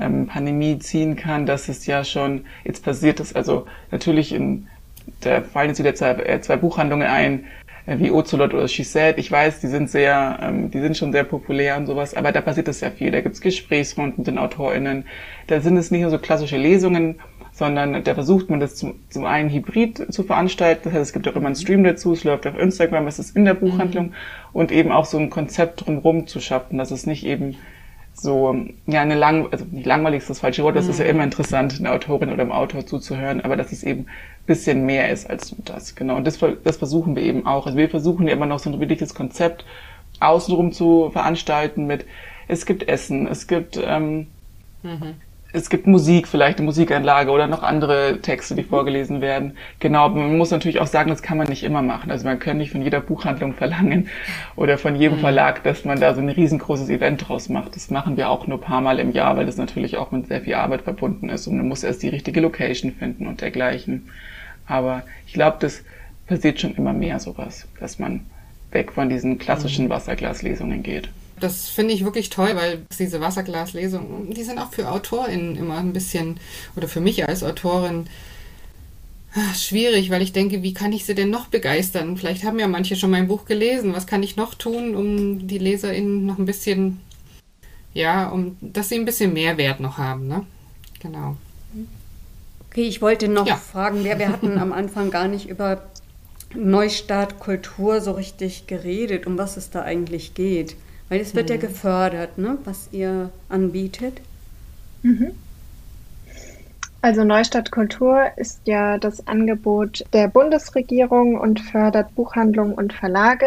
ähm, 0.00 0.28
Pandemie 0.28 0.78
ziehen 0.78 1.16
kann, 1.16 1.46
dass 1.46 1.68
es 1.68 1.84
ja 1.86 2.04
schon 2.04 2.44
jetzt 2.64 2.84
passiert 2.84 3.18
ist. 3.18 3.34
Also 3.34 3.66
natürlich 3.90 4.32
in, 4.32 4.68
da 5.20 5.42
fallen 5.42 5.68
jetzt 5.68 5.78
wieder 5.78 5.94
zwei, 5.94 6.12
äh, 6.12 6.40
zwei 6.40 6.56
Buchhandlungen 6.56 7.06
ein, 7.06 7.44
äh, 7.86 7.98
wie 7.98 8.10
Ocelot 8.10 8.54
oder 8.54 8.68
She 8.68 8.84
Said. 8.84 9.18
Ich 9.18 9.30
weiß, 9.30 9.60
die 9.60 9.66
sind 9.66 9.90
sehr, 9.90 10.38
ähm, 10.42 10.70
die 10.70 10.80
sind 10.80 10.96
schon 10.96 11.12
sehr 11.12 11.24
populär 11.24 11.76
und 11.76 11.86
sowas, 11.86 12.14
aber 12.14 12.32
da 12.32 12.40
passiert 12.40 12.68
es 12.68 12.80
ja 12.80 12.90
viel. 12.90 13.10
Da 13.10 13.20
gibt's 13.20 13.40
Gesprächsrunden 13.40 14.14
mit 14.18 14.26
den 14.26 14.38
AutorInnen. 14.38 15.04
Da 15.46 15.60
sind 15.60 15.76
es 15.76 15.90
nicht 15.90 16.02
nur 16.02 16.10
so 16.10 16.18
klassische 16.18 16.56
Lesungen, 16.56 17.20
sondern 17.52 18.02
da 18.02 18.14
versucht 18.14 18.48
man 18.48 18.60
das 18.60 18.76
zum, 18.76 18.94
zum 19.10 19.26
einen 19.26 19.50
hybrid 19.50 20.12
zu 20.12 20.22
veranstalten. 20.22 20.82
Das 20.84 20.94
heißt, 20.94 21.02
es 21.02 21.12
gibt 21.12 21.28
auch 21.28 21.36
immer 21.36 21.46
einen 21.46 21.56
Stream 21.56 21.84
dazu, 21.84 22.12
es 22.12 22.24
läuft 22.24 22.46
auf 22.46 22.58
Instagram, 22.58 23.06
es 23.06 23.18
ist 23.18 23.36
in 23.36 23.44
der 23.44 23.54
Buchhandlung 23.54 24.06
mhm. 24.06 24.14
und 24.52 24.72
eben 24.72 24.90
auch 24.90 25.04
so 25.04 25.18
ein 25.18 25.28
Konzept 25.28 25.84
drumherum 25.86 26.26
zu 26.26 26.40
schaffen, 26.40 26.78
dass 26.78 26.90
es 26.90 27.06
nicht 27.06 27.26
eben 27.26 27.56
so, 28.14 28.54
ja, 28.86 29.00
eine 29.00 29.14
lang, 29.14 29.48
also 29.50 29.64
nicht 29.70 29.86
langweilig 29.86 30.18
ist 30.22 30.30
das 30.30 30.40
falsche 30.40 30.62
Wort, 30.62 30.76
das 30.76 30.88
ist 30.88 30.98
ja 30.98 31.04
mhm. 31.04 31.10
immer 31.10 31.24
interessant, 31.24 31.78
einer 31.78 31.92
Autorin 31.92 32.30
oder 32.30 32.42
einem 32.42 32.52
Autor 32.52 32.86
zuzuhören, 32.86 33.40
aber 33.40 33.56
dass 33.56 33.72
es 33.72 33.82
eben 33.82 34.06
bisschen 34.46 34.84
mehr 34.84 35.10
ist 35.10 35.28
als 35.30 35.54
das, 35.64 35.94
genau. 35.94 36.16
Und 36.16 36.26
das, 36.26 36.38
das 36.64 36.76
versuchen 36.76 37.14
wir 37.16 37.22
eben 37.22 37.46
auch. 37.46 37.66
Also 37.66 37.78
wir 37.78 37.88
versuchen 37.88 38.26
ja 38.26 38.32
immer 38.32 38.46
noch 38.46 38.58
so 38.58 38.70
ein 38.70 38.80
wirkliches 38.80 39.14
Konzept 39.14 39.64
außenrum 40.20 40.72
zu 40.72 41.10
veranstalten 41.10 41.86
mit, 41.86 42.04
es 42.48 42.66
gibt 42.66 42.88
Essen, 42.88 43.26
es 43.28 43.46
gibt, 43.46 43.80
ähm, 43.82 44.26
mhm 44.82 45.14
es 45.54 45.68
gibt 45.68 45.86
Musik, 45.86 46.28
vielleicht 46.28 46.58
eine 46.58 46.64
Musikanlage 46.64 47.30
oder 47.30 47.46
noch 47.46 47.62
andere 47.62 48.20
Texte, 48.22 48.54
die 48.54 48.62
vorgelesen 48.62 49.20
werden. 49.20 49.52
Genau, 49.80 50.08
man 50.08 50.38
muss 50.38 50.50
natürlich 50.50 50.80
auch 50.80 50.86
sagen, 50.86 51.10
das 51.10 51.22
kann 51.22 51.36
man 51.36 51.48
nicht 51.48 51.62
immer 51.62 51.82
machen. 51.82 52.10
Also 52.10 52.24
man 52.24 52.38
kann 52.38 52.56
nicht 52.56 52.72
von 52.72 52.80
jeder 52.80 53.00
Buchhandlung 53.00 53.52
verlangen 53.52 54.08
oder 54.56 54.78
von 54.78 54.96
jedem 54.96 55.18
mhm. 55.18 55.20
Verlag, 55.20 55.62
dass 55.62 55.84
man 55.84 56.00
da 56.00 56.14
so 56.14 56.22
ein 56.22 56.30
riesengroßes 56.30 56.88
Event 56.88 57.28
draus 57.28 57.50
macht. 57.50 57.76
Das 57.76 57.90
machen 57.90 58.16
wir 58.16 58.30
auch 58.30 58.46
nur 58.46 58.58
ein 58.58 58.62
paar 58.62 58.80
Mal 58.80 58.98
im 58.98 59.12
Jahr, 59.12 59.36
weil 59.36 59.44
das 59.44 59.58
natürlich 59.58 59.98
auch 59.98 60.10
mit 60.10 60.28
sehr 60.28 60.40
viel 60.40 60.54
Arbeit 60.54 60.82
verbunden 60.82 61.28
ist 61.28 61.46
und 61.46 61.58
man 61.58 61.68
muss 61.68 61.84
erst 61.84 62.02
die 62.02 62.08
richtige 62.08 62.40
Location 62.40 62.92
finden 62.92 63.26
und 63.26 63.42
dergleichen. 63.42 64.08
Aber 64.66 65.02
ich 65.26 65.34
glaube, 65.34 65.58
das 65.60 65.84
passiert 66.26 66.60
schon 66.60 66.74
immer 66.76 66.94
mehr 66.94 67.18
sowas, 67.20 67.68
dass 67.78 67.98
man 67.98 68.20
weg 68.70 68.92
von 68.92 69.10
diesen 69.10 69.38
klassischen 69.38 69.86
mhm. 69.86 69.90
Wasserglaslesungen 69.90 70.82
geht 70.82 71.10
das 71.42 71.68
finde 71.68 71.94
ich 71.94 72.04
wirklich 72.04 72.30
toll, 72.30 72.50
weil 72.54 72.86
diese 72.98 73.20
Wasserglaslesungen, 73.20 74.32
die 74.32 74.44
sind 74.44 74.58
auch 74.58 74.72
für 74.72 74.88
AutorInnen 74.88 75.56
immer 75.56 75.78
ein 75.78 75.92
bisschen, 75.92 76.38
oder 76.76 76.88
für 76.88 77.00
mich 77.00 77.28
als 77.28 77.42
Autorin, 77.42 78.06
ah, 79.34 79.54
schwierig, 79.54 80.10
weil 80.10 80.22
ich 80.22 80.32
denke, 80.32 80.62
wie 80.62 80.74
kann 80.74 80.92
ich 80.92 81.04
sie 81.04 81.14
denn 81.14 81.30
noch 81.30 81.46
begeistern? 81.46 82.16
Vielleicht 82.16 82.44
haben 82.44 82.58
ja 82.58 82.68
manche 82.68 82.96
schon 82.96 83.10
mein 83.10 83.28
Buch 83.28 83.44
gelesen. 83.44 83.94
Was 83.94 84.06
kann 84.06 84.22
ich 84.22 84.36
noch 84.36 84.54
tun, 84.54 84.94
um 84.94 85.46
die 85.46 85.58
LeserInnen 85.58 86.26
noch 86.26 86.38
ein 86.38 86.46
bisschen, 86.46 87.00
ja, 87.94 88.28
um, 88.28 88.56
dass 88.60 88.88
sie 88.88 88.96
ein 88.96 89.04
bisschen 89.04 89.32
mehr 89.32 89.58
Wert 89.58 89.80
noch 89.80 89.98
haben, 89.98 90.28
ne? 90.28 90.46
Genau. 91.00 91.36
Okay, 92.70 92.84
ich 92.84 93.02
wollte 93.02 93.28
noch 93.28 93.46
ja. 93.46 93.56
fragen, 93.56 94.04
wir, 94.04 94.18
wir 94.18 94.28
hatten 94.28 94.56
am 94.58 94.72
Anfang 94.72 95.10
gar 95.10 95.28
nicht 95.28 95.48
über 95.48 95.82
Neustart 96.54 97.38
Kultur 97.38 98.00
so 98.00 98.12
richtig 98.12 98.66
geredet, 98.66 99.26
um 99.26 99.36
was 99.36 99.56
es 99.56 99.70
da 99.70 99.82
eigentlich 99.82 100.34
geht. 100.34 100.76
Weil 101.12 101.20
es 101.20 101.34
wird 101.34 101.50
mhm. 101.50 101.56
ja 101.56 101.60
gefördert, 101.60 102.38
ne, 102.38 102.56
was 102.64 102.88
ihr 102.90 103.28
anbietet. 103.50 104.22
Mhm. 105.02 105.32
Also 107.02 107.22
Neustadt 107.22 107.70
Kultur 107.70 108.28
ist 108.36 108.62
ja 108.64 108.96
das 108.96 109.26
Angebot 109.26 110.06
der 110.14 110.28
Bundesregierung 110.28 111.38
und 111.38 111.60
fördert 111.60 112.14
Buchhandlungen 112.14 112.72
und 112.72 112.94
Verlage 112.94 113.44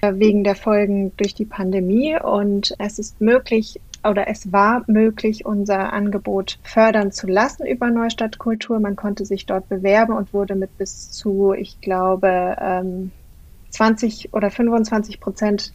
äh, 0.00 0.14
wegen 0.14 0.42
der 0.42 0.54
Folgen 0.54 1.12
durch 1.18 1.34
die 1.34 1.44
Pandemie. 1.44 2.16
Und 2.18 2.74
es 2.78 2.98
ist 2.98 3.20
möglich 3.20 3.78
oder 4.02 4.26
es 4.28 4.50
war 4.50 4.82
möglich, 4.86 5.44
unser 5.44 5.92
Angebot 5.92 6.58
fördern 6.62 7.12
zu 7.12 7.26
lassen 7.26 7.66
über 7.66 7.90
Neustadt 7.90 8.38
Kultur. 8.38 8.80
Man 8.80 8.96
konnte 8.96 9.26
sich 9.26 9.44
dort 9.44 9.68
bewerben 9.68 10.14
und 10.14 10.32
wurde 10.32 10.54
mit 10.54 10.78
bis 10.78 11.10
zu, 11.10 11.52
ich 11.52 11.78
glaube, 11.82 12.56
20 13.68 14.24
ähm, 14.24 14.30
oder 14.32 14.50
25 14.50 15.20
Prozent 15.20 15.74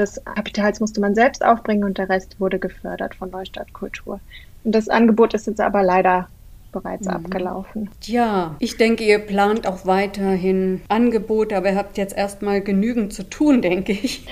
des 0.00 0.20
Kapitals 0.24 0.80
musste 0.80 1.00
man 1.00 1.14
selbst 1.14 1.44
aufbringen 1.44 1.84
und 1.84 1.98
der 1.98 2.08
Rest 2.08 2.40
wurde 2.40 2.58
gefördert 2.58 3.14
von 3.14 3.30
Neustadt 3.30 3.72
Kultur. 3.72 4.20
Und 4.64 4.74
das 4.74 4.88
Angebot 4.88 5.34
ist 5.34 5.46
jetzt 5.46 5.60
aber 5.60 5.82
leider 5.82 6.28
bereits 6.72 7.06
mhm. 7.06 7.14
abgelaufen. 7.14 7.90
Ja, 8.04 8.54
ich 8.58 8.76
denke, 8.76 9.04
ihr 9.04 9.18
plant 9.18 9.66
auch 9.66 9.86
weiterhin 9.86 10.80
Angebote, 10.88 11.56
aber 11.56 11.70
ihr 11.70 11.76
habt 11.76 11.98
jetzt 11.98 12.16
erstmal 12.16 12.60
genügend 12.60 13.12
zu 13.12 13.28
tun, 13.28 13.62
denke 13.62 13.92
ich. 13.92 14.26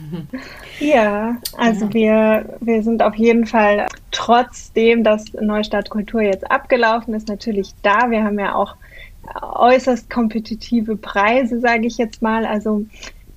ja, 0.80 1.36
also 1.56 1.86
ja. 1.86 1.94
Wir, 1.94 2.58
wir 2.60 2.82
sind 2.82 3.02
auf 3.02 3.14
jeden 3.14 3.46
Fall 3.46 3.86
trotzdem, 4.10 5.04
dass 5.04 5.32
Neustadt 5.32 5.90
Kultur 5.90 6.22
jetzt 6.22 6.50
abgelaufen 6.50 7.14
ist, 7.14 7.28
natürlich 7.28 7.72
da. 7.82 8.10
Wir 8.10 8.24
haben 8.24 8.38
ja 8.38 8.54
auch 8.54 8.76
äußerst 9.40 10.10
kompetitive 10.10 10.96
Preise, 10.96 11.60
sage 11.60 11.86
ich 11.86 11.96
jetzt 11.96 12.20
mal. 12.20 12.44
Also 12.44 12.84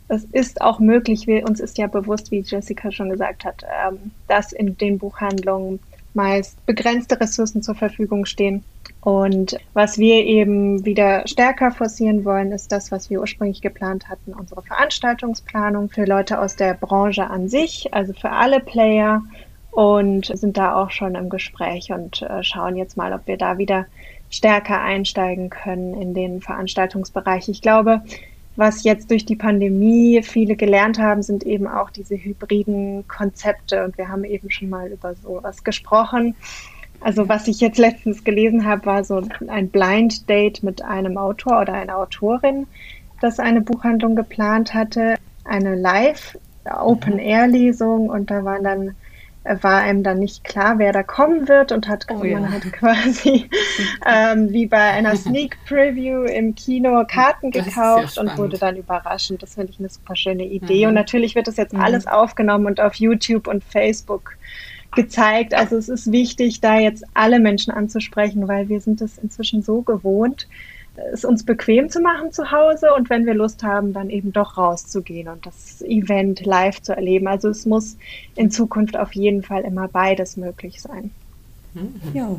es 0.08 0.24
ist 0.26 0.62
auch 0.62 0.80
möglich, 0.80 1.28
wir, 1.28 1.48
uns 1.48 1.60
ist 1.60 1.78
ja 1.78 1.88
bewusst, 1.88 2.32
wie 2.32 2.40
Jessica 2.40 2.92
schon 2.92 3.10
gesagt 3.10 3.46
hat, 3.46 3.64
ähm, 3.64 4.12
dass 4.28 4.54
in 4.54 4.78
den 4.78 4.98
Buchhandlungen 4.98 5.80
meist 6.14 6.66
begrenzte 6.66 7.20
Ressourcen 7.20 7.62
zur 7.62 7.76
Verfügung 7.76 8.26
stehen. 8.26 8.64
Und 9.02 9.58
was 9.74 9.98
wir 9.98 10.26
eben 10.26 10.84
wieder 10.84 11.28
stärker 11.28 11.72
forcieren 11.72 12.26
wollen, 12.26 12.52
ist 12.52 12.72
das, 12.72 12.92
was 12.92 13.10
wir 13.10 13.22
ursprünglich 13.22 13.62
geplant 13.62 14.10
hatten, 14.10 14.34
unsere 14.34 14.64
Veranstaltungsplanung 14.64 15.90
für 15.90 16.06
Leute 16.06 16.40
aus 16.40 16.56
der 16.56 16.74
Branche 16.74 17.30
an 17.30 17.48
sich, 17.48 17.94
also 17.94 18.14
für 18.14 18.32
alle 18.32 18.60
Player 18.60 19.22
und 19.72 20.26
sind 20.26 20.58
da 20.58 20.76
auch 20.76 20.90
schon 20.90 21.16
im 21.16 21.30
Gespräch 21.30 21.92
und 21.92 22.24
äh, 22.24 22.44
schauen 22.44 22.76
jetzt 22.76 22.98
mal, 22.98 23.14
ob 23.14 23.28
wir 23.28 23.38
da 23.38 23.58
wieder 23.58 23.86
stärker 24.30 24.82
einsteigen 24.82 25.50
können 25.50 25.94
in 25.94 26.14
den 26.14 26.42
Veranstaltungsbereich. 26.42 27.48
Ich 27.48 27.62
glaube, 27.62 28.02
was 28.58 28.84
jetzt 28.84 29.12
durch 29.12 29.26
die 29.26 29.36
Pandemie 29.36 30.22
viele 30.24 30.56
gelernt 30.56 31.00
haben, 31.00 31.22
sind 31.22 31.44
eben 31.44 31.68
auch 31.68 31.90
diese 31.90 32.16
hybriden 32.16 33.08
Konzepte. 33.08 33.86
Und 33.86 33.98
wir 33.98 34.10
haben 34.10 34.24
eben 34.24 34.50
schon 34.50 34.70
mal 34.70 34.92
über 34.92 35.14
sowas 35.16 35.64
gesprochen. 35.64 36.36
Also 37.00 37.30
was 37.30 37.48
ich 37.48 37.60
jetzt 37.62 37.78
letztens 37.78 38.24
gelesen 38.24 38.66
habe, 38.66 38.86
war 38.88 39.04
so 39.04 39.22
ein 39.48 39.70
Blind 39.70 40.28
Date 40.28 40.64
mit 40.64 40.82
einem 40.82 41.18
Autor 41.18 41.62
oder 41.62 41.74
einer 41.74 41.98
Autorin, 41.98 42.66
das 43.22 43.40
eine 43.40 43.62
Buchhandlung 43.62 44.16
geplant 44.16 44.74
hatte, 44.74 45.16
eine 45.46 45.76
Live 45.76 46.36
Open 46.66 47.20
Air 47.20 47.48
Lesung 47.48 48.10
und 48.10 48.32
da 48.32 48.44
waren 48.44 48.64
dann 48.64 48.96
war 49.62 49.82
einem 49.82 50.04
dann 50.04 50.20
nicht 50.20 50.44
klar, 50.44 50.80
wer 50.80 50.92
da 50.92 51.04
kommen 51.04 51.48
wird 51.48 51.72
und 51.72 51.88
hat 51.88 52.08
oh, 52.10 52.24
ja. 52.24 52.40
man 52.40 52.52
hat 52.52 52.64
quasi 52.74 53.50
ähm, 54.06 54.52
wie 54.52 54.66
bei 54.66 54.82
einer 54.82 55.16
Sneak 55.16 55.58
Preview 55.66 56.24
im 56.24 56.56
Kino 56.56 57.04
Karten 57.08 57.52
gekauft 57.52 58.18
und 58.18 58.38
wurde 58.38 58.58
dann 58.58 58.78
überrascht. 58.78 59.32
Das 59.40 59.56
finde 59.56 59.72
ich 59.72 59.80
eine 59.80 59.90
super 59.90 60.16
schöne 60.16 60.46
Idee. 60.46 60.84
Mhm. 60.84 60.90
Und 60.90 60.94
natürlich 60.96 61.36
wird 61.36 61.48
das 61.48 61.58
jetzt 61.58 61.74
mhm. 61.74 61.82
alles 61.82 62.08
aufgenommen 62.08 62.66
und 62.66 62.80
auf 62.80 62.96
YouTube 62.96 63.48
und 63.48 63.64
Facebook 63.64 64.38
gezeigt. 64.96 65.54
Also 65.54 65.78
es 65.78 65.90
ist 65.90 66.12
wichtig, 66.12 66.62
da 66.62 66.78
jetzt 66.78 67.04
alle 67.14 67.40
Menschen 67.40 67.72
anzusprechen, 67.72 68.48
weil 68.48 68.70
wir 68.70 68.82
sind 68.82 69.02
es 69.02 69.18
inzwischen 69.18 69.62
so 69.62 69.82
gewohnt, 69.82 70.48
es 71.14 71.24
uns 71.24 71.44
bequem 71.44 71.90
zu 71.90 72.02
machen 72.02 72.32
zu 72.32 72.52
Hause 72.52 72.94
und 72.96 73.10
wenn 73.10 73.26
wir 73.26 73.34
Lust 73.34 73.64
haben, 73.64 73.94
dann 73.94 74.10
eben 74.10 74.34
doch 74.34 74.58
rauszugehen 74.58 75.28
und 75.28 75.46
das 75.46 75.82
Event 75.82 76.46
live 76.46 76.82
zu 76.82 76.96
erleben. 76.96 77.28
Also 77.28 77.50
es 77.50 77.66
muss 77.66 77.98
in 78.36 78.52
Zukunft 78.52 78.98
auf 78.98 79.14
jeden 79.14 79.44
Fall 79.44 79.64
immer 79.64 79.88
beides 79.88 80.38
möglich 80.38 80.82
sein. 80.82 81.12
Ja. 82.14 82.36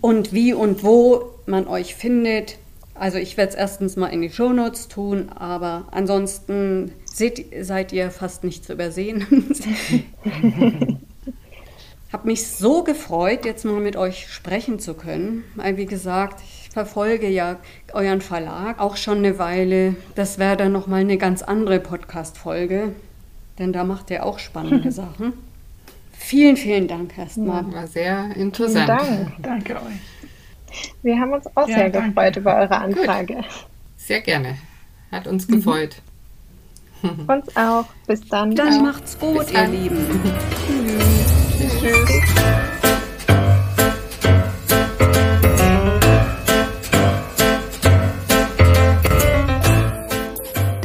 Und 0.00 0.32
wie 0.32 0.52
und 0.52 0.84
wo 0.84 1.30
man 1.46 1.66
euch 1.66 1.94
findet, 1.94 2.58
also 2.94 3.18
ich 3.18 3.36
werde 3.36 3.50
es 3.50 3.56
erstens 3.56 3.96
mal 3.96 4.08
in 4.08 4.22
die 4.22 4.30
Shownotes 4.30 4.88
tun, 4.88 5.30
aber 5.30 5.88
ansonsten 5.90 6.92
seht, 7.04 7.46
seid 7.64 7.92
ihr 7.92 8.10
fast 8.10 8.44
nicht 8.44 8.64
zu 8.64 8.74
übersehen. 8.74 9.26
Hab 12.12 12.24
mich 12.24 12.46
so 12.46 12.84
gefreut, 12.84 13.44
jetzt 13.44 13.64
mal 13.64 13.80
mit 13.80 13.96
euch 13.96 14.28
sprechen 14.28 14.78
zu 14.78 14.94
können, 14.94 15.44
weil 15.56 15.76
wie 15.76 15.86
gesagt, 15.86 16.40
ich 16.42 16.57
verfolge 16.72 17.28
ja 17.28 17.56
euren 17.92 18.20
Verlag 18.20 18.80
auch 18.80 18.96
schon 18.96 19.18
eine 19.18 19.38
Weile. 19.38 19.96
Das 20.14 20.38
wäre 20.38 20.56
dann 20.56 20.72
nochmal 20.72 21.00
eine 21.00 21.18
ganz 21.18 21.42
andere 21.42 21.80
Podcast-Folge, 21.80 22.92
denn 23.58 23.72
da 23.72 23.84
macht 23.84 24.10
ihr 24.10 24.24
auch 24.24 24.38
spannende 24.38 24.92
Sachen. 24.92 25.32
Vielen, 26.12 26.56
vielen 26.56 26.88
Dank 26.88 27.16
erstmal. 27.16 27.72
War 27.72 27.86
sehr 27.86 28.36
interessant. 28.36 28.88
Dank. 28.88 29.32
Danke 29.42 29.76
euch. 29.76 30.92
Wir 31.02 31.18
haben 31.18 31.32
uns 31.32 31.46
auch 31.56 31.68
ja, 31.68 31.76
sehr 31.76 31.90
danke. 31.90 32.08
gefreut 32.08 32.36
über 32.36 32.56
eure 32.56 32.76
Anfrage. 32.76 33.34
Gut. 33.36 33.44
Sehr 33.96 34.20
gerne. 34.20 34.58
Hat 35.10 35.26
uns 35.26 35.46
gefreut. 35.46 35.96
Uns 37.28 37.56
auch. 37.56 37.84
Bis 38.08 38.26
dann. 38.28 38.56
Dann 38.56 38.82
macht's 38.82 39.16
gut, 39.18 39.52
ihr 39.52 39.68
Lieben. 39.68 40.04
Tschüss. 40.66 41.80
Tschüss. 41.80 42.77